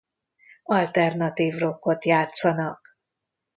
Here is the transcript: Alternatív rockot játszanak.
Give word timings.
Alternatív 0.63 1.55
rockot 1.59 2.03
játszanak. 2.05 2.97